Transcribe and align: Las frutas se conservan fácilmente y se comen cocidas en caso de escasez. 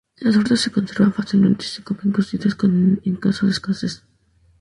Las 0.17 0.33
frutas 0.33 0.59
se 0.59 0.71
conservan 0.71 1.13
fácilmente 1.13 1.63
y 1.63 1.67
se 1.67 1.83
comen 1.83 2.11
cocidas 2.11 2.57
en 2.63 3.15
caso 3.17 3.45
de 3.45 3.51
escasez. 3.51 4.01